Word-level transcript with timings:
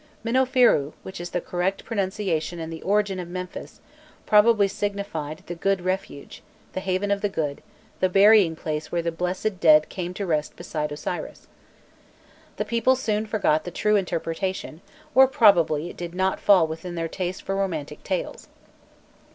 Minnofîrû, 0.25 0.93
which 1.03 1.21
is 1.21 1.29
the 1.29 1.39
correct 1.39 1.85
pronunciation 1.85 2.59
and 2.59 2.73
the 2.73 2.81
origin 2.81 3.19
of 3.19 3.27
Memphis, 3.27 3.81
probably 4.25 4.67
signified 4.67 5.43
"the 5.45 5.53
good 5.53 5.81
refuge," 5.81 6.41
the 6.73 6.79
haven 6.79 7.11
of 7.11 7.21
the 7.21 7.29
good, 7.29 7.61
the 7.99 8.09
burying 8.09 8.55
place 8.55 8.91
where 8.91 9.03
the 9.03 9.11
blessed 9.11 9.59
dead 9.59 9.89
came 9.89 10.11
to 10.15 10.25
rest 10.25 10.55
beside 10.55 10.91
Osiris. 10.91 11.47
The 12.57 12.65
people 12.65 12.95
soon 12.95 13.27
forgot 13.27 13.63
the 13.63 13.69
true 13.69 13.95
interpretation, 13.95 14.81
or 15.13 15.27
probably 15.27 15.91
it 15.91 15.97
did 15.97 16.15
not 16.15 16.39
fall 16.39 16.63
in 16.63 16.69
with 16.71 16.81
their 16.81 17.07
taste 17.07 17.43
for 17.43 17.55
romantic 17.55 18.01
tales. 18.03 18.47